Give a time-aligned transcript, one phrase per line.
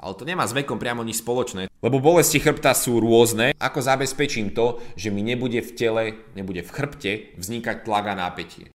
[0.00, 3.52] Ale to nemá s vekom priamo nič spoločné, lebo bolesti chrbta sú rôzne.
[3.60, 8.72] Ako zabezpečím to, že mi nebude v tele, nebude v chrbte vznikať tlak a nápetie.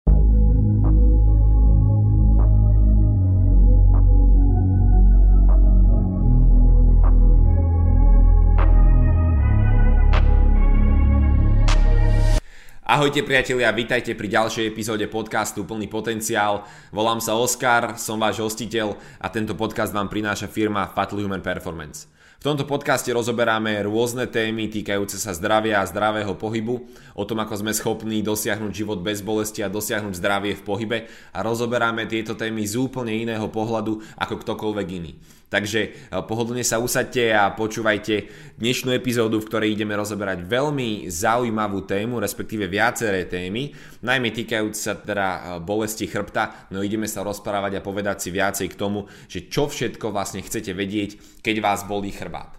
[12.93, 16.61] Ahojte priatelia, vítajte pri ďalšej epizóde podcastu Plný potenciál.
[16.93, 22.05] Volám sa Oskar, som váš hostiteľ a tento podcast vám prináša firma Fatal Human Performance.
[22.37, 26.85] V tomto podcaste rozoberáme rôzne témy týkajúce sa zdravia a zdravého pohybu,
[27.17, 30.97] o tom, ako sme schopní dosiahnuť život bez bolesti a dosiahnuť zdravie v pohybe
[31.33, 35.17] a rozoberáme tieto témy z úplne iného pohľadu ako ktokoľvek iný.
[35.53, 35.93] Takže eh,
[36.25, 38.25] pohodlne sa usadte a počúvajte
[38.57, 43.69] dnešnú epizódu, v ktorej ideme rozoberať veľmi zaujímavú tému, respektíve viaceré témy,
[44.01, 48.73] najmä týkajúce sa teda eh, bolesti chrbta, no ideme sa rozprávať a povedať si viacej
[48.73, 52.57] k tomu, že čo všetko vlastne chcete vedieť, keď vás bolí chrbát.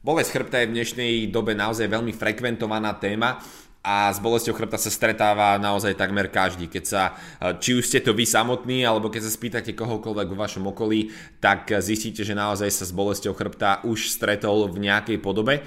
[0.00, 3.36] Bolesť chrbta je v dnešnej dobe naozaj veľmi frekventovaná téma
[3.80, 6.68] a s bolesťou chrbta sa stretáva naozaj takmer každý.
[6.68, 10.36] Keď sa, e, či už ste to vy samotní, alebo keď sa spýtate kohokoľvek vo
[10.36, 11.08] vašom okolí,
[11.40, 15.64] tak zistíte, že naozaj sa s bolesťou chrbta už stretol v nejakej podobe.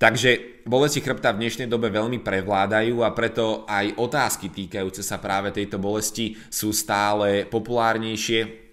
[0.00, 5.52] Takže bolesti chrbta v dnešnej dobe veľmi prevládajú a preto aj otázky týkajúce sa práve
[5.52, 8.70] tejto bolesti sú stále populárnejšie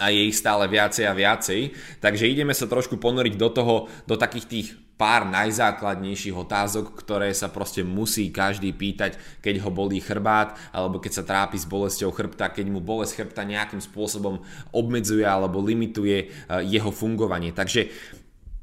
[0.00, 1.60] a je ich stále viacej a viacej.
[2.00, 3.74] Takže ideme sa trošku ponoriť do toho,
[4.08, 9.98] do takých tých pár najzákladnejších otázok, ktoré sa proste musí každý pýtať, keď ho bolí
[9.98, 15.26] chrbát, alebo keď sa trápi s bolesťou chrbta, keď mu bolesť chrbta nejakým spôsobom obmedzuje
[15.26, 16.26] alebo limituje e,
[16.70, 17.50] jeho fungovanie.
[17.50, 17.90] Takže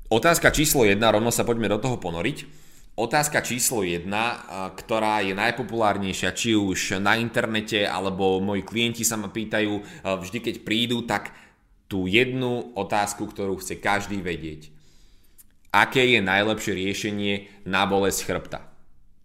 [0.08, 2.64] otázka číslo 1, rovno sa poďme do toho ponoriť.
[2.96, 4.36] Otázka číslo 1, e,
[4.80, 10.40] ktorá je najpopulárnejšia, či už na internete, alebo moji klienti sa ma pýtajú e, vždy,
[10.40, 11.36] keď prídu, tak
[11.92, 14.81] tú jednu otázku, ktorú chce každý vedieť
[15.72, 17.34] aké je najlepšie riešenie
[17.68, 18.60] na bolesť chrbta.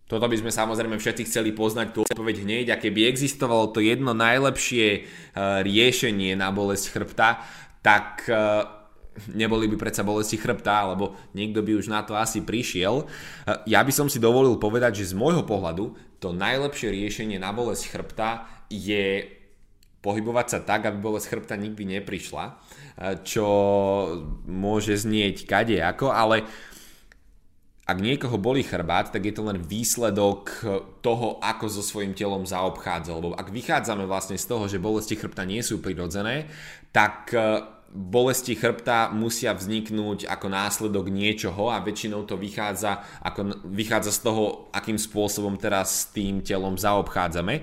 [0.07, 4.15] Toto by sme samozrejme všetci chceli poznať tú odpoveď hneď a keby existovalo to jedno
[4.15, 5.01] najlepšie e,
[5.67, 7.43] riešenie na bolesť chrbta,
[7.83, 8.39] tak e,
[9.35, 13.03] neboli by predsa bolesti chrbta, alebo niekto by už na to asi prišiel.
[13.03, 17.51] E, ja by som si dovolil povedať, že z môjho pohľadu to najlepšie riešenie na
[17.51, 19.27] bolesť chrbta je
[20.07, 22.63] pohybovať sa tak, aby bolesť chrbta nikdy neprišla
[23.23, 23.49] čo
[24.49, 26.49] môže znieť kade ako, ale
[27.87, 30.51] ak niekoho bolí chrbát, tak je to len výsledok
[31.07, 33.15] toho, ako so svojím telom zaobchádza.
[33.15, 36.51] Lebo ak vychádzame vlastne z toho, že bolesti chrbta nie sú prirodzené,
[36.91, 37.63] tak e,
[37.95, 44.67] bolesti chrbta musia vzniknúť ako následok niečoho a väčšinou to vychádza, ako, vychádza z toho,
[44.75, 47.63] akým spôsobom teraz s tým telom zaobchádzame.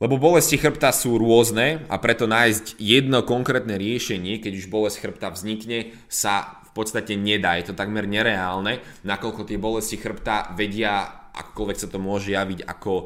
[0.00, 5.28] Lebo bolesti chrbta sú rôzne a preto nájsť jedno konkrétne riešenie, keď už bolesť chrbta
[5.28, 7.60] vznikne, sa v podstate nedá.
[7.60, 11.04] Je to takmer nereálne, nakoľko tie bolesti chrbta vedia,
[11.36, 13.04] akokoľvek sa to môže javiť ako e,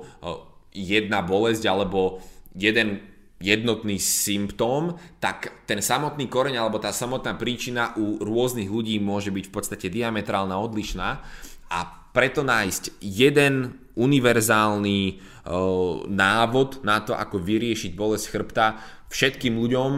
[0.79, 2.23] jedna bolesť alebo
[2.55, 3.11] jeden
[3.43, 9.45] jednotný symptóm, tak ten samotný koreň alebo tá samotná príčina u rôznych ľudí môže byť
[9.51, 11.21] v podstate diametrálna odlišná
[11.69, 11.79] a
[12.15, 18.67] preto nájsť jeden univerzálny uh, návod na to, ako vyriešiť bolesť chrbta
[19.11, 19.91] všetkým ľuďom,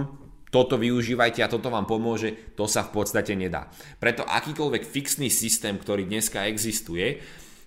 [0.52, 3.68] toto využívajte a toto vám pomôže, to sa v podstate nedá.
[4.00, 7.20] Preto akýkoľvek fixný systém, ktorý dneska existuje,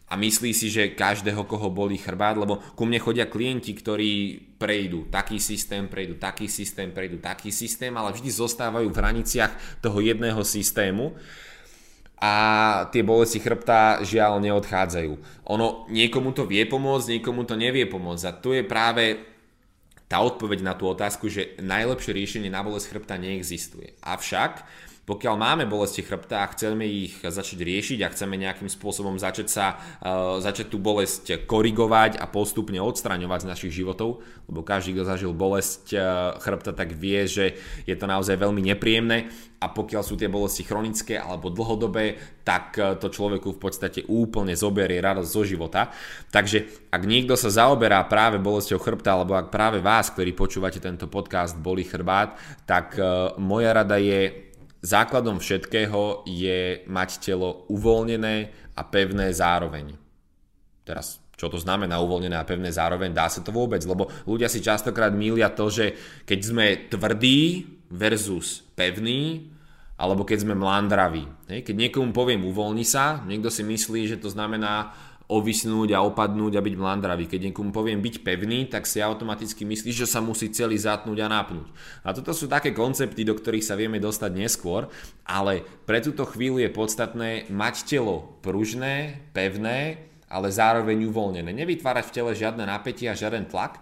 [0.09, 5.06] a myslí si, že každého, koho bolí chrbát, lebo ku mne chodia klienti, ktorí prejdú
[5.13, 9.53] taký systém, prejdú taký systém, prejdú taký systém, ale vždy zostávajú v hraniciach
[9.85, 11.13] toho jedného systému
[12.19, 12.34] a
[12.91, 15.13] tie bolesti chrbta žiaľ neodchádzajú.
[15.47, 19.24] Ono niekomu to vie pomôcť, niekomu to nevie pomôcť a tu je práve
[20.09, 23.96] tá odpoveď na tú otázku, že najlepšie riešenie na bolesť chrbta neexistuje.
[24.03, 24.66] Avšak
[25.09, 29.81] pokiaľ máme bolesti chrbta a chceme ich začať riešiť a chceme nejakým spôsobom začať sa,
[30.06, 35.34] uh, začať tú bolesť korigovať a postupne odstraňovať z našich životov, lebo každý, kto zažil
[35.34, 36.02] bolesť uh,
[36.38, 37.58] chrbta, tak vie, že
[37.90, 42.94] je to naozaj veľmi nepríjemné a pokiaľ sú tie bolesti chronické alebo dlhodobé, tak uh,
[42.94, 45.89] to človeku v podstate úplne zoberie radosť zo života.
[46.30, 51.10] Takže ak niekto sa zaoberá práve bolesťou chrbta, alebo ak práve vás, ktorí počúvate tento
[51.10, 52.38] podcast, boli chrbát,
[52.69, 52.94] tak
[53.42, 54.49] moja rada je
[54.80, 58.36] základom všetkého je mať telo uvoľnené
[58.76, 59.96] a pevné zároveň.
[60.88, 63.12] Teraz, čo to znamená uvoľnené a pevné zároveň?
[63.12, 63.84] Dá sa to vôbec?
[63.84, 69.52] Lebo ľudia si častokrát mília to, že keď sme tvrdí versus pevný,
[70.00, 71.28] alebo keď sme mlandraví.
[71.52, 74.96] Keď niekomu poviem uvoľni sa, niekto si myslí, že to znamená
[75.30, 77.30] ovisnúť a opadnúť a byť mlandravý.
[77.30, 81.28] Keď niekomu poviem byť pevný, tak si automaticky myslí, že sa musí celý zatnúť a
[81.30, 81.70] napnúť.
[82.02, 84.90] A toto sú také koncepty, do ktorých sa vieme dostať neskôr,
[85.30, 91.54] ale pre túto chvíľu je podstatné mať telo pružné, pevné, ale zároveň uvoľnené.
[91.54, 93.78] Nevytvárať v tele žiadne napätie a žiaden tlak,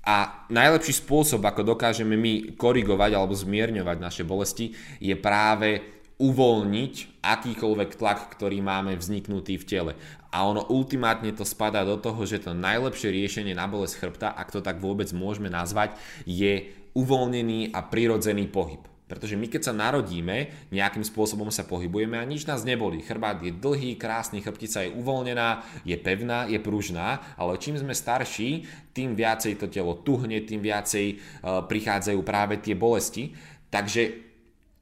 [0.00, 7.90] a najlepší spôsob, ako dokážeme my korigovať alebo zmierňovať naše bolesti, je práve uvoľniť akýkoľvek
[7.96, 9.92] tlak, ktorý máme vzniknutý v tele.
[10.28, 14.52] A ono ultimátne to spadá do toho, že to najlepšie riešenie na bolesť chrbta, ak
[14.52, 15.96] to tak vôbec môžeme nazvať,
[16.28, 18.84] je uvoľnený a prirodzený pohyb.
[19.10, 23.02] Pretože my keď sa narodíme, nejakým spôsobom sa pohybujeme a nič nás nebolí.
[23.02, 28.70] Chrbát je dlhý, krásny, chrbtica je uvoľnená, je pevná, je pružná, ale čím sme starší,
[28.94, 33.34] tým viacej to telo tuhne, tým viacej uh, prichádzajú práve tie bolesti.
[33.66, 34.29] Takže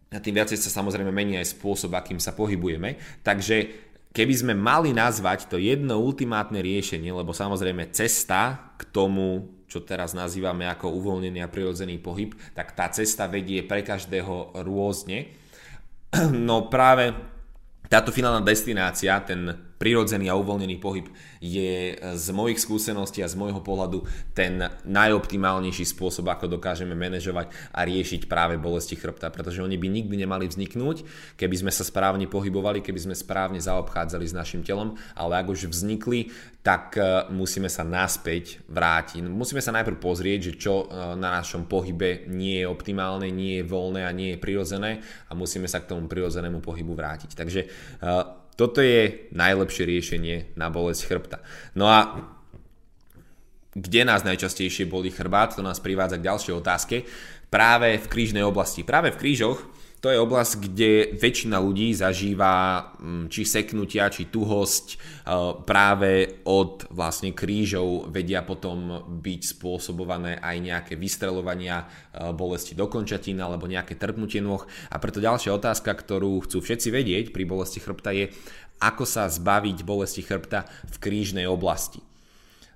[0.09, 2.97] a tým viacej sa samozrejme mení aj spôsob, akým sa pohybujeme.
[3.21, 9.85] Takže keby sme mali nazvať to jedno ultimátne riešenie, lebo samozrejme cesta k tomu, čo
[9.85, 15.29] teraz nazývame ako uvoľnený a prirodzený pohyb, tak tá cesta vedie pre každého rôzne.
[16.33, 17.13] No práve
[17.93, 21.07] táto finálna destinácia, ten prirodzený a uvoľnený pohyb
[21.39, 24.03] je z mojich skúseností a z môjho pohľadu
[24.35, 30.15] ten najoptimálnejší spôsob, ako dokážeme manažovať a riešiť práve bolesti chrbta, pretože oni by nikdy
[30.19, 31.07] nemali vzniknúť,
[31.39, 35.71] keby sme sa správne pohybovali, keby sme správne zaobchádzali s našim telom, ale ak už
[35.71, 36.35] vznikli,
[36.69, 39.25] tak e, musíme sa naspäť vrátiť.
[39.25, 43.65] Musíme sa najprv pozrieť, že čo e, na našom pohybe nie je optimálne, nie je
[43.65, 45.01] voľné a nie je prirodzené
[45.31, 47.33] a musíme sa k tomu prirodzenému pohybu vrátiť.
[47.33, 47.69] Takže e,
[48.59, 51.39] toto je najlepšie riešenie na bolesť chrbta.
[51.79, 52.27] No a
[53.79, 56.97] kde nás najčastejšie boli chrbát, to nás privádza k ďalšej otázke.
[57.47, 58.83] Práve v krížnej oblasti.
[58.83, 59.63] Práve v krížoch
[59.99, 62.55] to je oblasť, kde väčšina ľudí zažíva
[62.95, 64.97] mm, či seknutia, či tuhosť e,
[65.67, 73.43] práve od vlastne krížov vedia potom byť spôsobované aj nejaké vystrelovania e, bolesti do končatín
[73.43, 74.63] alebo nejaké trpnutie nôh.
[74.87, 78.31] A preto ďalšia otázka, ktorú chcú všetci vedieť pri bolesti chrbta je,
[78.79, 81.99] ako sa zbaviť bolesti chrbta v krížnej oblasti.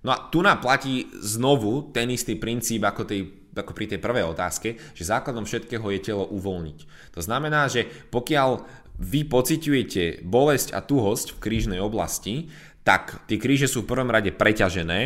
[0.02, 4.24] No a tu nám platí znovu ten istý princíp ako tej ako pri tej prvej
[4.28, 6.78] otázke, že základom všetkého je telo uvoľniť.
[7.16, 8.64] To znamená, že pokiaľ
[9.00, 12.48] vy pociťujete bolesť a tuhosť v krížnej oblasti,
[12.82, 15.02] tak tie kríže sú v prvom rade preťažené,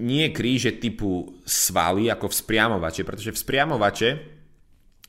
[0.00, 4.08] nie kríže typu svaly ako v spriamovače, pretože v spriamovače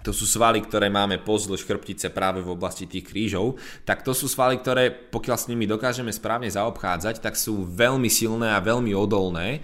[0.02, 4.26] to sú svaly, ktoré máme pozdĺž chrbtice práve v oblasti tých krížov, tak to sú
[4.26, 9.62] svaly, ktoré pokiaľ s nimi dokážeme správne zaobchádzať, tak sú veľmi silné a veľmi odolné,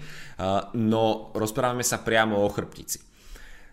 [0.78, 3.02] no rozprávame sa priamo o chrbtici.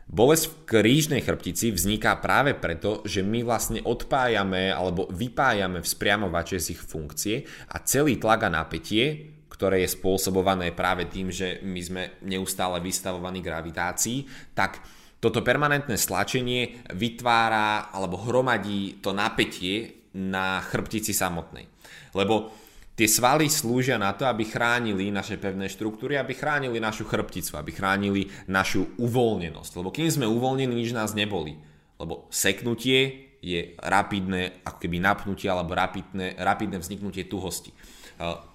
[0.06, 6.78] Bolesť v krížnej chrbtici vzniká práve preto, že my vlastne odpájame alebo vypájame vzpriamovače z
[6.78, 7.42] ich funkcie
[7.74, 13.42] a celý tlak a napätie, ktoré je spôsobované práve tým, že my sme neustále vystavovaní
[13.42, 14.78] gravitácii, tak
[15.26, 21.66] toto permanentné stlačenie vytvára alebo hromadí to napätie na chrbtici samotnej.
[22.14, 22.54] Lebo
[22.94, 27.74] tie svaly slúžia na to, aby chránili naše pevné štruktúry, aby chránili našu chrbticu, aby
[27.74, 29.72] chránili našu uvoľnenosť.
[29.82, 31.58] Lebo kým sme uvoľnení, nič nás neboli.
[31.98, 37.74] Lebo seknutie je rapidné, ako keby napnutie alebo rapidné, rapidné vzniknutie tuhosti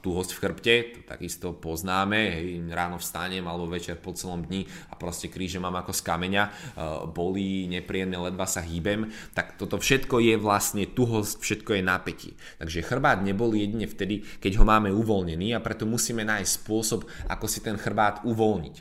[0.00, 4.96] tuhosť v chrbte, to takisto poznáme, hej, ráno vstanem alebo večer po celom dni a
[4.96, 6.44] proste kríže mám ako z kameňa,
[7.12, 12.32] bolí, nepríjemne, ledva sa hýbem, tak toto všetko je vlastne tuhosť, všetko je napätie.
[12.56, 17.46] Takže chrbát nebol jedine vtedy, keď ho máme uvoľnený a preto musíme nájsť spôsob, ako
[17.48, 18.76] si ten chrbát uvoľniť.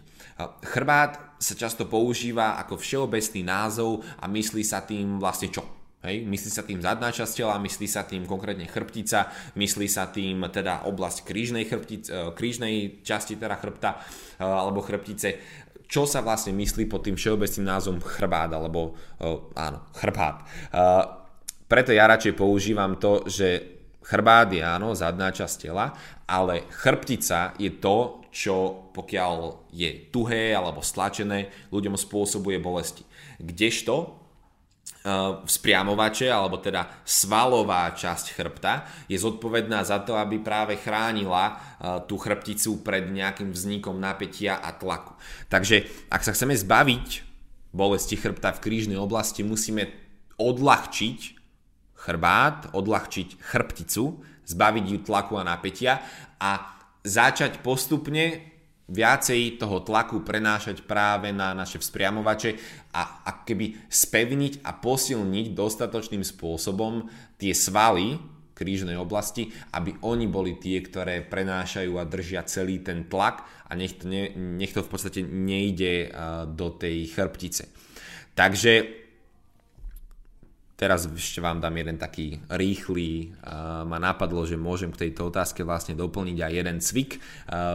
[0.63, 5.78] Chrbát sa často používa ako všeobecný názov a myslí sa tým vlastne čo?
[5.99, 9.27] Hej, myslí sa tým zadná časť tela, myslí sa tým konkrétne chrbtica,
[9.59, 13.99] myslí sa tým teda oblasť krížnej, chrbtic, e, krížnej časti teda chrbta
[14.39, 15.29] e, alebo chrbtice.
[15.91, 19.27] Čo sa vlastne myslí pod tým všeobecným názvom chrbát alebo e,
[19.59, 20.47] áno, chrbát.
[21.67, 23.59] Preto ja radšej používam to, že
[23.99, 25.91] chrbát je áno, zadná časť tela,
[26.31, 33.03] ale chrbtica je to, čo pokiaľ je tuhé alebo stlačené, ľuďom spôsobuje bolesti.
[33.35, 34.28] Kdežto
[35.47, 41.55] vzpriamovače, alebo teda svalová časť chrbta je zodpovedná za to, aby práve chránila
[42.03, 45.15] tú chrbticu pred nejakým vznikom napätia a tlaku.
[45.47, 47.07] Takže ak sa chceme zbaviť
[47.71, 49.87] bolesti chrbta v krížnej oblasti, musíme
[50.35, 51.19] odľahčiť
[51.95, 54.03] chrbát, odľahčiť chrbticu,
[54.51, 56.03] zbaviť ju tlaku a napätia
[56.43, 56.75] a
[57.07, 58.51] začať postupne
[58.89, 62.57] viacej toho tlaku prenášať práve na naše vzpriamovače
[62.93, 67.05] a, a keby spevniť a posilniť dostatočným spôsobom
[67.37, 68.17] tie svaly,
[68.59, 73.95] krížnej oblasti, aby oni boli tie, ktoré prenášajú a držia celý ten tlak a nech
[73.95, 76.11] to, ne, nech to v podstate nejde
[76.51, 77.71] do tej chrbtice.
[78.35, 78.71] Takže
[80.79, 83.35] teraz ešte vám dám jeden taký rýchly,
[83.83, 87.11] ma napadlo, že môžem k tejto otázke vlastne doplniť aj jeden cvik,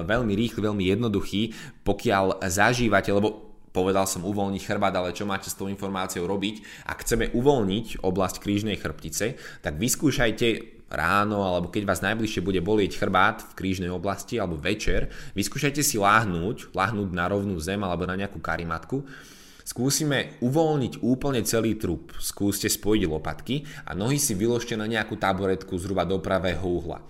[0.09, 1.53] veľmi rýchly, veľmi jednoduchý,
[1.85, 6.89] pokiaľ zažívate, lebo povedal som uvoľniť chrbát, ale čo máte s tou informáciou robiť?
[6.89, 13.03] Ak chceme uvoľniť oblasť krížnej chrbtice, tak vyskúšajte ráno alebo keď vás najbližšie bude bolieť
[13.03, 18.15] chrbát v krížnej oblasti alebo večer, vyskúšajte si láhnuť, láhnuť na rovnú zem alebo na
[18.15, 19.03] nejakú karimatku
[19.65, 22.13] Skúsime uvoľniť úplne celý trup.
[22.21, 27.01] Skúste spojiť lopatky a nohy si vyložte na nejakú taburetku zhruba do pravého uhla.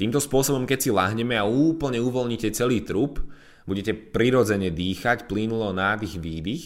[0.00, 3.20] Týmto spôsobom, keď si lahneme a úplne uvoľníte celý trup,
[3.68, 6.64] budete prirodzene dýchať, plynulo nádych, výdych,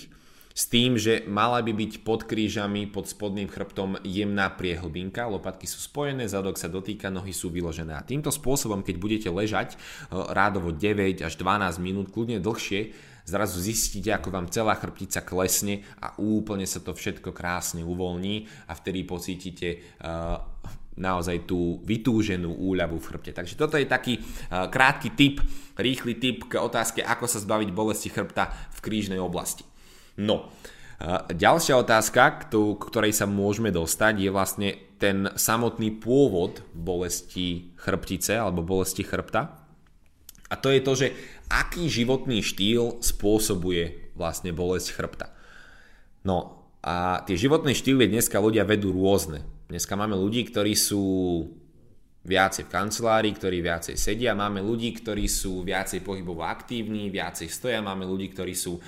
[0.52, 5.80] s tým, že mala by byť pod krížami, pod spodným chrbtom jemná priehlbinka, lopatky sú
[5.80, 7.96] spojené, zadok sa dotýka, nohy sú vyložené.
[7.96, 12.92] A týmto spôsobom, keď budete ležať eh, rádovo 9 až 12 minút, kľudne dlhšie,
[13.24, 18.72] zrazu zistíte, ako vám celá chrbtica klesne a úplne sa to všetko krásne uvoľní a
[18.74, 20.40] vtedy pocítite uh,
[20.92, 23.32] naozaj tú vytúženú úľavu v chrbte.
[23.32, 25.40] Takže toto je taký uh, krátky tip,
[25.78, 29.64] rýchly tip k otázke, ako sa zbaviť bolesti chrbta v krížnej oblasti.
[30.20, 30.52] No,
[31.32, 34.68] ďalšia otázka, k ktorej sa môžeme dostať, je vlastne
[35.02, 39.61] ten samotný pôvod bolesti chrbtice alebo bolesti chrbta.
[40.52, 41.06] A to je to, že
[41.48, 45.32] aký životný štýl spôsobuje vlastne bolesť chrbta.
[46.28, 49.40] No a tie životné štýly dneska ľudia vedú rôzne.
[49.72, 51.00] Dneska máme ľudí, ktorí sú
[52.22, 57.82] viacej v kancelárii, ktorí viacej sedia, máme ľudí, ktorí sú viacej pohybovo aktívni, viacej stoja,
[57.82, 58.82] máme ľudí, ktorí sú uh,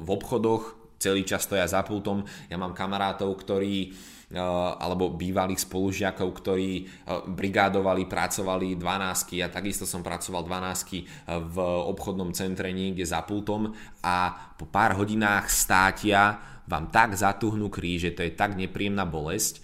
[0.00, 2.24] v obchodoch, celý čas stoja za pultom.
[2.50, 9.84] Ja mám kamarátov, ktorí uh, alebo bývalých spolužiakov, ktorí uh, brigádovali, pracovali 12 a takisto
[9.84, 13.72] som pracoval 12 v obchodnom centre niekde za pultom
[14.02, 16.36] a po pár hodinách státia
[16.66, 19.62] vám tak zatuhnú kríže, to je tak nepríjemná bolesť,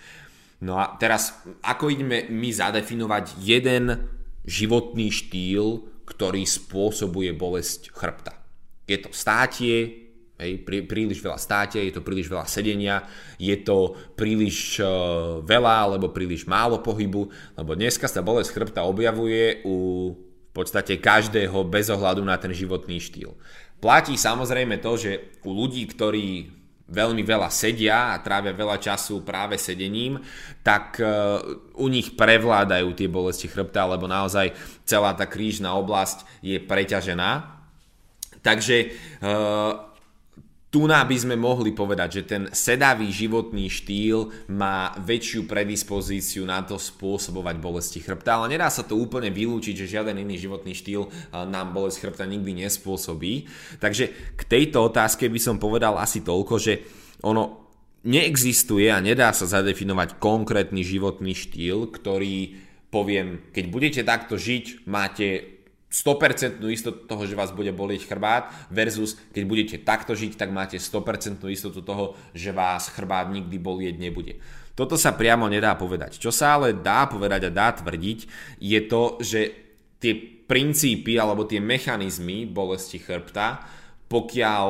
[0.62, 3.98] No a teraz, ako ideme my zadefinovať jeden
[4.46, 8.38] životný štýl, ktorý spôsobuje bolesť chrbta?
[8.86, 10.01] Je to státie,
[10.40, 13.04] hej, prí, príliš veľa státia, je to príliš veľa sedenia,
[13.36, 19.64] je to príliš uh, veľa alebo príliš málo pohybu, lebo dneska sa bolesť chrbta objavuje
[19.66, 19.76] u
[20.52, 23.32] v podstate každého bez ohľadu na ten životný štýl.
[23.80, 26.52] Platí samozrejme to, že u ľudí, ktorí
[26.92, 30.20] veľmi veľa sedia a trávia veľa času práve sedením,
[30.60, 31.08] tak e,
[31.80, 34.52] u nich prevládajú tie bolesti chrbta, lebo naozaj
[34.84, 37.30] celá tá krížna oblasť je preťažená.
[38.44, 38.88] Takže e,
[40.72, 46.80] tu by sme mohli povedať, že ten sedavý životný štýl má väčšiu predispozíciu na to
[46.80, 51.76] spôsobovať bolesti chrbta, ale nedá sa to úplne vylúčiť, že žiaden iný životný štýl nám
[51.76, 53.52] bolesť chrbta nikdy nespôsobí.
[53.84, 56.80] Takže k tejto otázke by som povedal asi toľko, že
[57.20, 57.68] ono
[58.08, 62.56] neexistuje a nedá sa zadefinovať konkrétny životný štýl, ktorý
[62.88, 65.60] poviem, keď budete takto žiť, máte
[65.92, 70.80] 100% istotu toho, že vás bude bolieť chrbát versus keď budete takto žiť, tak máte
[70.80, 74.40] 100% istotu toho, že vás chrbát nikdy bolieť nebude.
[74.72, 76.16] Toto sa priamo nedá povedať.
[76.16, 78.18] Čo sa ale dá povedať a dá tvrdiť,
[78.56, 79.40] je to, že
[80.00, 80.16] tie
[80.48, 83.60] princípy alebo tie mechanizmy bolesti chrbta,
[84.08, 84.68] pokiaľ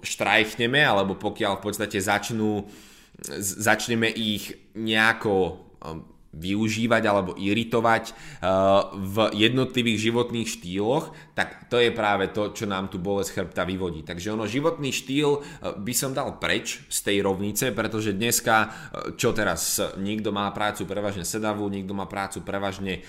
[0.00, 2.64] štrajchneme alebo pokiaľ v podstate začnú,
[3.40, 5.60] začneme ich nejako
[6.38, 8.14] využívať alebo iritovať eh,
[8.94, 14.06] v jednotlivých životných štýloch, tak to je práve to, čo nám tu bolesť chrbta vyvodí.
[14.06, 18.70] Takže ono životný štýl eh, by som dal preč z tej rovnice, pretože dneska, eh,
[19.18, 23.02] čo teraz, niekto má prácu prevažne sedavú, niekto má prácu prevažne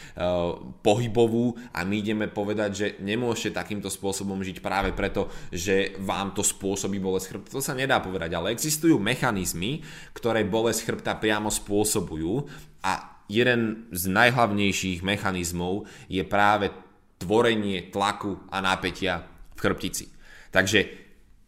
[0.81, 6.41] pohybovú a my ideme povedať, že nemôžete takýmto spôsobom žiť práve preto, že vám to
[6.41, 7.55] spôsobí bolesť chrbta.
[7.59, 9.83] To sa nedá povedať, ale existujú mechanizmy,
[10.15, 12.47] ktoré bolesť chrbta priamo spôsobujú
[12.81, 16.73] a jeden z najhlavnejších mechanizmov je práve
[17.21, 19.23] tvorenie tlaku a napätia
[19.55, 20.09] v chrbtici.
[20.49, 20.79] Takže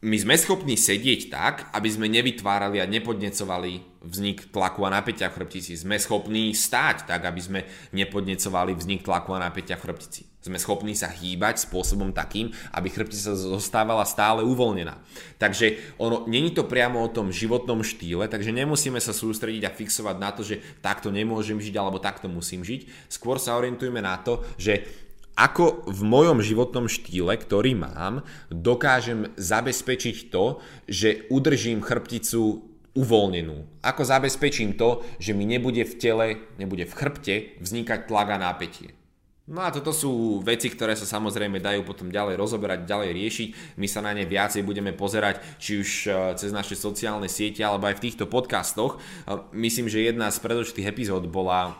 [0.01, 5.41] my sme schopní sedieť tak, aby sme nevytvárali a nepodnecovali vznik tlaku a napätia v
[5.41, 5.77] chrbtici.
[5.77, 7.59] Sme schopní stáť tak, aby sme
[7.93, 10.30] nepodnecovali vznik tlaku a napätia v chrbtici.
[10.41, 14.97] Sme schopní sa hýbať spôsobom takým, aby chrbtica zostávala stále uvoľnená.
[15.37, 20.17] Takže ono, není to priamo o tom životnom štýle, takže nemusíme sa sústrediť a fixovať
[20.17, 22.89] na to, že takto nemôžem žiť alebo takto musím žiť.
[23.05, 24.89] Skôr sa orientujeme na to, že
[25.37, 32.65] ako v mojom životnom štýle, ktorý mám, dokážem zabezpečiť to, že udržím chrbticu
[32.97, 33.81] uvoľnenú?
[33.85, 36.27] Ako zabezpečím to, že mi nebude v tele,
[36.59, 39.00] nebude v chrbte vznikať tlak a napätie?
[39.49, 43.49] No a toto sú veci, ktoré sa samozrejme dajú potom ďalej rozoberať, ďalej riešiť.
[43.81, 47.89] My sa na ne viacej budeme pozerať, či už e, cez naše sociálne siete, alebo
[47.89, 48.95] aj v týchto podcastoch.
[48.95, 51.73] E, myslím, že jedna z predošlých epizód bola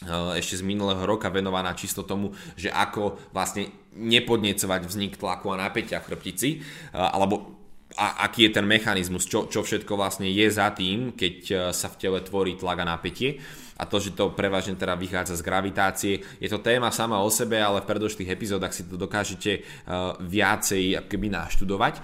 [0.00, 5.60] e, ešte z minulého roka venovaná čisto tomu, že ako vlastne nepodnecovať vznik tlaku a
[5.60, 6.64] napätia v chrbtici,
[6.94, 7.58] alebo
[7.98, 11.98] a aký je ten mechanizmus, čo, čo všetko vlastne je za tým, keď sa v
[11.98, 13.42] tele tvorí tlak a napätie.
[13.78, 17.62] A to, že to prevažne teda vychádza z gravitácie, je to téma sama o sebe,
[17.62, 22.02] ale v predošlých epizódach si to dokážete uh, viacej keby naštudovať.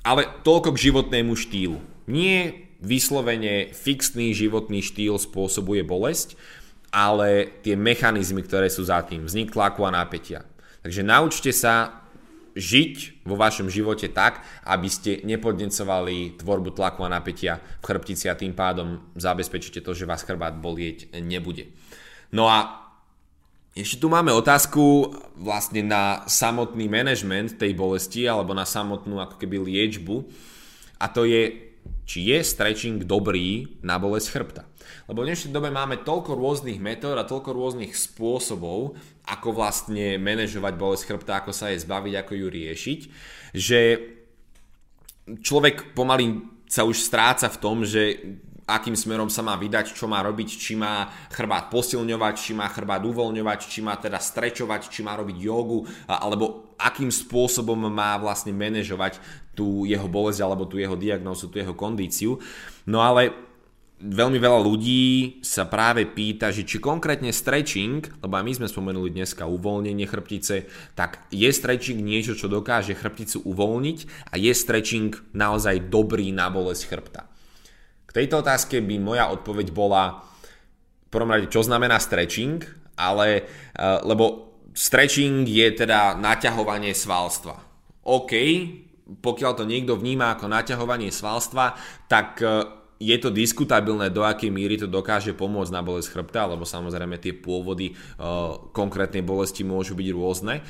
[0.00, 1.78] Ale toľko k životnému štýlu.
[2.08, 6.38] Nie vyslovene fixný životný štýl spôsobuje bolesť,
[6.94, 10.48] ale tie mechanizmy, ktoré sú za tým, vznik tlaku a napätia.
[10.80, 12.05] Takže naučte sa
[12.56, 18.34] žiť vo vašom živote tak, aby ste nepodnecovali tvorbu tlaku a napätia v chrbtici a
[18.34, 21.68] tým pádom zabezpečíte to, že vás chrbát bolieť nebude.
[22.32, 22.88] No a
[23.76, 29.60] ešte tu máme otázku vlastne na samotný management tej bolesti alebo na samotnú ako keby
[29.60, 30.24] liečbu
[30.96, 31.65] a to je,
[32.06, 34.62] či je stretching dobrý na bolesť chrbta.
[35.10, 38.94] Lebo v dnešnej dobe máme toľko rôznych metód a toľko rôznych spôsobov,
[39.26, 43.00] ako vlastne manažovať bolesť chrbta, ako sa jej zbaviť, ako ju riešiť,
[43.50, 43.80] že
[45.42, 48.02] človek pomaly sa už stráca v tom, že
[48.66, 53.00] akým smerom sa má vydať, čo má robiť, či má chrbát posilňovať, či má chrbát
[53.06, 59.22] uvoľňovať, či má teda strečovať, či má robiť jogu, alebo akým spôsobom má vlastne manažovať
[59.56, 62.42] tú jeho bolesť alebo tú jeho diagnózu, tú jeho kondíciu.
[62.84, 63.32] No ale
[63.96, 69.08] veľmi veľa ľudí sa práve pýta, že či konkrétne stretching, lebo aj my sme spomenuli
[69.14, 75.88] dneska uvoľnenie chrbtice, tak je stretching niečo, čo dokáže chrbticu uvoľniť a je stretching naozaj
[75.88, 77.35] dobrý na bolesť chrbta.
[78.16, 80.24] Tejto otázke by moja odpoveď bola
[81.04, 82.64] v prvom rade, čo znamená stretching,
[82.96, 87.60] ale, eh, lebo stretching je teda naťahovanie svalstva.
[88.08, 88.32] OK,
[89.20, 91.76] pokiaľ to niekto vníma ako naťahovanie svalstva,
[92.08, 92.64] tak eh,
[92.96, 97.36] je to diskutabilné, do akej míry to dokáže pomôcť na bolesť chrbta, lebo samozrejme tie
[97.36, 100.64] pôvody uh, konkrétnej bolesti môžu byť rôzne.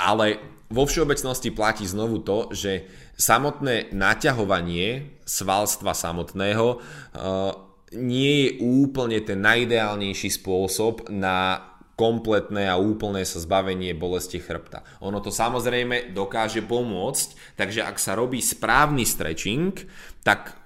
[0.00, 0.40] Ale
[0.72, 2.88] vo všeobecnosti platí znovu to, že
[3.20, 7.52] samotné naťahovanie svalstva samotného uh,
[7.92, 14.80] nie je úplne ten najideálnejší spôsob na kompletné a úplné sa zbavenie bolesti chrbta.
[15.04, 19.76] Ono to samozrejme dokáže pomôcť, takže ak sa robí správny stretching,
[20.24, 20.56] tak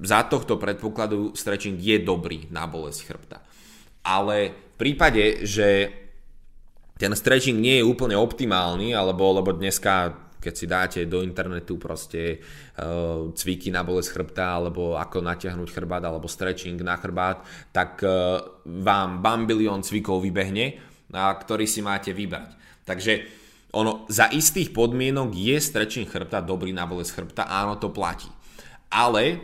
[0.00, 3.38] za tohto predpokladu stretching je dobrý na bolesť chrbta.
[4.06, 5.92] Ale v prípade, že
[6.96, 12.38] ten stretching nie je úplne optimálny, alebo lebo dneska keď si dáte do internetu proste
[12.78, 17.42] uh, cviky na bolesť chrbta, alebo ako natiahnuť chrbát, alebo stretching na chrbát,
[17.74, 20.78] tak uh, vám bambilión cvikov vybehne,
[21.10, 22.54] a ktorý si máte vybrať.
[22.86, 23.26] Takže
[23.74, 28.30] ono, za istých podmienok je stretching chrbta dobrý na bolesť chrbta, áno, to platí.
[28.86, 29.42] Ale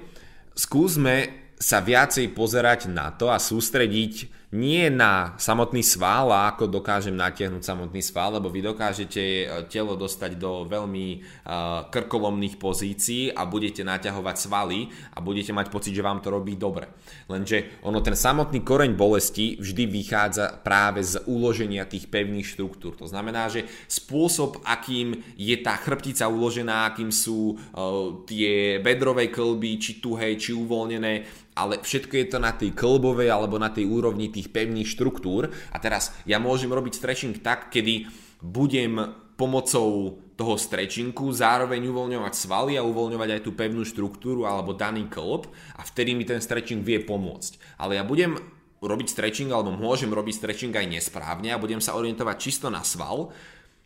[0.55, 7.65] skúsme sa viacej pozerať na to a sústrediť nie na samotný sval ako dokážem natiahnuť
[7.65, 13.81] samotný sval, lebo vy dokážete e, telo dostať do veľmi uh, krkolomných pozícií a budete
[13.81, 16.93] naťahovať svaly a budete mať pocit, že vám to robí dobre.
[17.33, 22.93] Lenže ono ten samotný koreň bolesti vždy vychádza práve z uloženia tých pevných štruktúr.
[23.01, 29.81] To znamená, že spôsob, akým je tá chrbtica uložená, akým sú uh, tie bedrové klby,
[29.81, 34.33] či tuhé, či uvoľnené, ale všetko je to na tej klbovej alebo na tej úrovni
[34.33, 35.53] tých pevných štruktúr.
[35.73, 38.09] A teraz ja môžem robiť stretching tak, kedy
[38.41, 38.99] budem
[39.37, 45.49] pomocou toho stretchingu zároveň uvoľňovať svaly a uvoľňovať aj tú pevnú štruktúru alebo daný klb
[45.79, 47.79] a vtedy mi ten stretching vie pomôcť.
[47.79, 48.39] Ale ja budem
[48.83, 53.31] robiť stretching alebo môžem robiť stretching aj nesprávne a budem sa orientovať čisto na sval,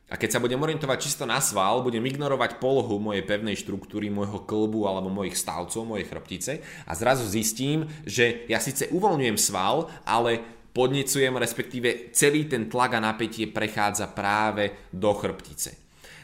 [0.07, 4.47] a keď sa budem orientovať čisto na sval, budem ignorovať polohu mojej pevnej štruktúry, môjho
[4.47, 6.53] klbu alebo mojich stavcov, mojej chrbtice
[6.87, 10.39] a zrazu zistím, že ja síce uvoľňujem sval, ale
[10.71, 15.75] podnecujem, respektíve celý ten tlak a napätie prechádza práve do chrbtice.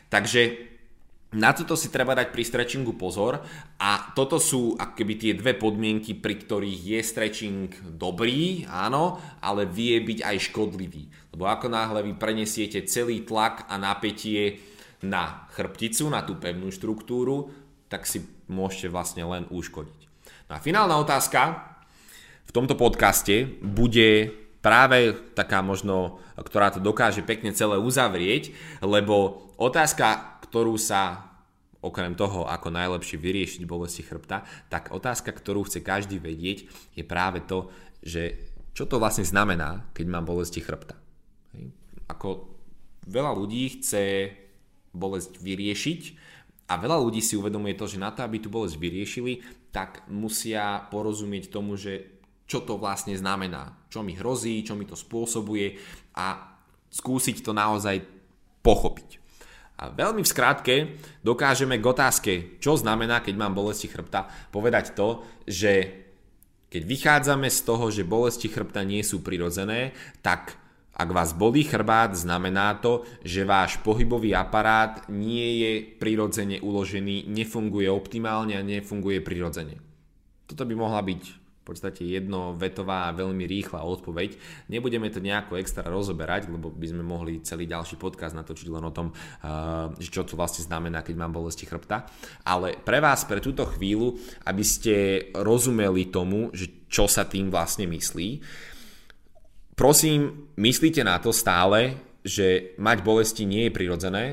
[0.06, 0.71] Takže
[1.32, 3.40] na toto si treba dať pri stretchingu pozor
[3.80, 9.96] a toto sú akoby tie dve podmienky, pri ktorých je stretching dobrý, áno, ale vie
[10.04, 11.08] byť aj škodlivý.
[11.32, 14.60] Lebo ako náhle vy prenesiete celý tlak a napätie
[15.00, 17.48] na chrbticu, na tú pevnú štruktúru,
[17.88, 18.20] tak si
[18.52, 20.00] môžete vlastne len uškodiť.
[20.52, 21.72] No a finálna otázka
[22.44, 30.32] v tomto podcaste bude práve taká možno, ktorá to dokáže pekne celé uzavrieť, lebo otázka
[30.52, 31.32] ktorú sa
[31.80, 37.40] okrem toho, ako najlepšie vyriešiť bolesti chrbta, tak otázka, ktorú chce každý vedieť, je práve
[37.40, 37.72] to,
[38.04, 41.00] že čo to vlastne znamená, keď mám bolesti chrbta.
[42.04, 42.52] Ako
[43.08, 44.28] veľa ľudí chce
[44.92, 46.00] bolesť vyriešiť
[46.68, 49.40] a veľa ľudí si uvedomuje to, že na to, aby tú bolesť vyriešili,
[49.72, 54.92] tak musia porozumieť tomu, že čo to vlastne znamená, čo mi hrozí, čo mi to
[54.92, 55.80] spôsobuje
[56.12, 56.60] a
[56.92, 58.04] skúsiť to naozaj
[58.60, 59.21] pochopiť.
[59.82, 60.74] A veľmi v skratke
[61.26, 65.90] dokážeme k otázke, čo znamená, keď mám bolesti chrbta, povedať to, že
[66.70, 69.90] keď vychádzame z toho, že bolesti chrbta nie sú prirodzené,
[70.22, 70.54] tak
[70.94, 77.90] ak vás bolí chrbát, znamená to, že váš pohybový aparát nie je prirodzene uložený, nefunguje
[77.90, 79.82] optimálne a nefunguje prirodzene.
[80.46, 84.34] Toto by mohla byť v podstate jednovetová a veľmi rýchla odpoveď.
[84.66, 88.90] Nebudeme to nejako extra rozoberať, lebo by sme mohli celý ďalší podcast natočiť len o
[88.90, 92.10] tom, uh, čo to vlastne znamená, keď mám bolesti chrbta.
[92.42, 94.94] Ale pre vás, pre túto chvíľu, aby ste
[95.38, 98.42] rozumeli tomu, že čo sa tým vlastne myslí,
[99.78, 101.94] prosím, myslíte na to stále,
[102.26, 104.24] že mať bolesti nie je prirodzené,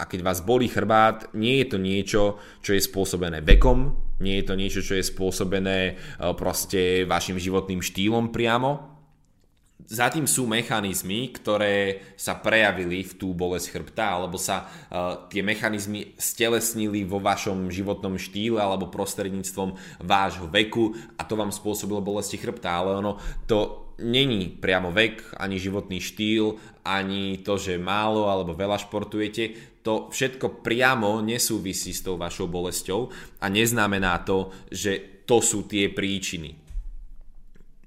[0.00, 2.22] a keď vás bolí chrbát, nie je to niečo,
[2.64, 5.92] čo je spôsobené vekom, nie je to niečo, čo je spôsobené e,
[6.36, 9.00] proste vašim životným štýlom priamo.
[9.90, 15.42] Za tým sú mechanizmy, ktoré sa prejavili v tú bolesť chrbta, alebo sa uh, tie
[15.42, 22.38] mechanizmy stelesnili vo vašom životnom štýle alebo prostredníctvom vášho veku a to vám spôsobilo bolesti
[22.38, 23.18] chrbta, ale ono
[23.50, 29.76] to není priamo vek, ani životný štýl, ani to, že málo alebo veľa športujete.
[29.84, 35.92] To všetko priamo nesúvisí s tou vašou bolesťou a neznamená to, že to sú tie
[35.92, 36.56] príčiny.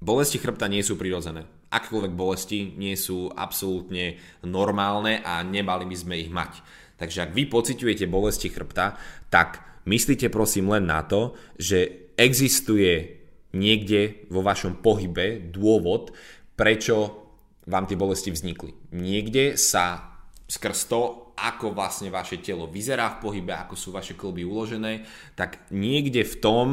[0.04, 1.46] Bolesti chrbta nie sú prirodzené.
[1.70, 6.62] Akékoľvek bolesti nie sú absolútne normálne a nemali by sme ich mať.
[6.94, 8.94] Takže ak vy pociťujete bolesti chrbta,
[9.26, 13.23] tak myslíte prosím len na to, že existuje
[13.54, 16.12] niekde vo vašom pohybe dôvod,
[16.58, 17.24] prečo
[17.64, 18.92] vám tie bolesti vznikli.
[18.92, 20.14] Niekde sa
[20.44, 25.66] skrz to, ako vlastne vaše telo vyzerá v pohybe, ako sú vaše klby uložené, tak
[25.72, 26.68] niekde v tom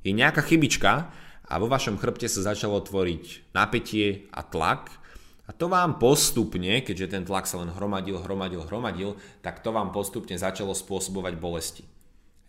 [0.00, 1.12] je nejaká chybička
[1.46, 4.90] a vo vašom chrbte sa začalo tvoriť napätie a tlak
[5.46, 9.90] a to vám postupne, keďže ten tlak sa len hromadil, hromadil, hromadil, tak to vám
[9.90, 11.82] postupne začalo spôsobovať bolesti.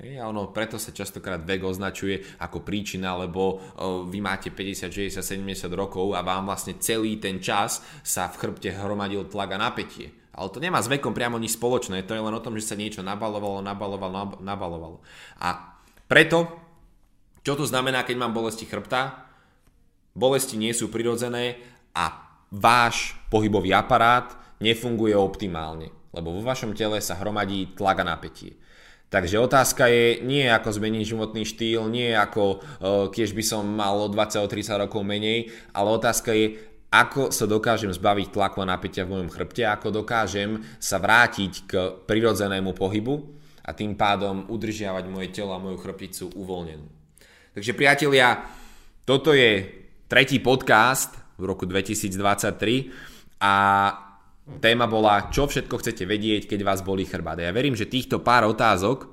[0.02, 3.62] Hej, a ono preto sa častokrát vek označuje ako príčina, lebo
[4.10, 8.74] vy máte 50, 60, 70 rokov a vám vlastne celý ten čas sa v chrbte
[8.74, 10.10] hromadil tlak a napätie.
[10.34, 12.74] Ale to nemá s vekom priamo nič spoločné, to je len o tom, že sa
[12.74, 15.06] niečo nabalovalo, nabalovalo, nabalovalo.
[15.38, 15.78] A
[16.10, 16.50] preto,
[17.46, 19.30] čo to znamená, keď mám bolesti chrbta?
[20.18, 21.62] Bolesti nie sú prirodzené
[21.94, 28.58] a váš pohybový aparát nefunguje optimálne, lebo vo vašom tele sa hromadí tlak a napätie.
[29.12, 34.00] Takže otázka je nie ako zmeniť životný štýl, nie ako uh, keď by som mal
[34.00, 36.56] o 20-30 rokov menej, ale otázka je,
[36.88, 41.72] ako sa dokážem zbaviť tlaku a napätia v mojom chrbte, ako dokážem sa vrátiť k
[42.08, 43.36] prirodzenému pohybu
[43.68, 46.88] a tým pádom udržiavať moje telo a moju chrbticu uvoľnenú.
[47.52, 48.48] Takže priatelia,
[49.04, 49.68] toto je
[50.08, 53.56] tretí podcast v roku 2023 a
[54.60, 57.40] Téma bola, čo všetko chcete vedieť, keď vás bolí chrbát.
[57.40, 59.08] Ja verím, že týchto pár otázok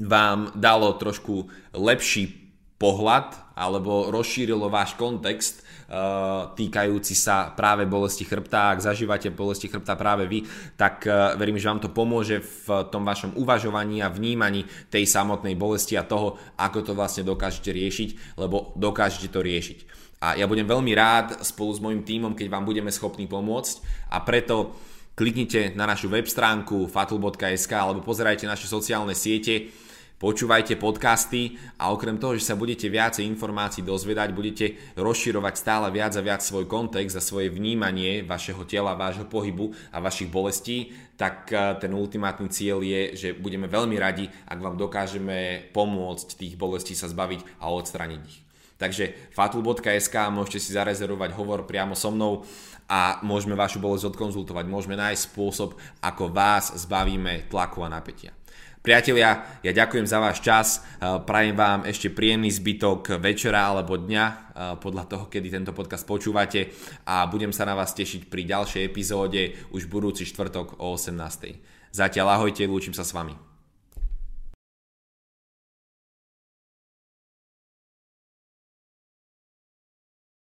[0.00, 2.40] vám dalo trošku lepší
[2.80, 8.72] pohľad alebo rozšírilo váš kontext uh, týkajúci sa práve bolesti chrbta.
[8.72, 10.48] Ak zažívate bolesti chrbta práve vy,
[10.80, 15.60] tak uh, verím, že vám to pomôže v tom vašom uvažovaní a vnímaní tej samotnej
[15.60, 20.68] bolesti a toho, ako to vlastne dokážete riešiť, lebo dokážete to riešiť a ja budem
[20.68, 23.80] veľmi rád spolu s mojim tímom, keď vám budeme schopní pomôcť
[24.12, 24.76] a preto
[25.16, 29.72] kliknite na našu web stránku fatul.sk alebo pozerajte naše sociálne siete,
[30.20, 36.12] počúvajte podcasty a okrem toho, že sa budete viacej informácií dozvedať, budete rozširovať stále viac
[36.12, 41.48] a viac svoj kontext a svoje vnímanie vašeho tela, vášho pohybu a vašich bolestí, tak
[41.48, 46.92] eh, ten ultimátny cieľ je, že budeme veľmi radi, ak vám dokážeme pomôcť tých bolestí
[46.92, 48.49] sa zbaviť a odstraniť ich.
[48.80, 52.48] Takže fatul.sk môžete si zarezervovať hovor priamo so mnou
[52.88, 54.64] a môžeme vašu bolesť odkonzultovať.
[54.64, 58.32] Môžeme nájsť spôsob, ako vás zbavíme tlaku a napätia.
[58.80, 60.80] Priatelia, ja ďakujem za váš čas,
[61.28, 66.72] prajem vám ešte príjemný zbytok večera alebo dňa, podľa toho, kedy tento podcast počúvate
[67.04, 71.12] a budem sa na vás tešiť pri ďalšej epizóde už budúci štvrtok o 18.
[71.92, 73.49] Zatiaľ ahojte, lúčim sa s vami.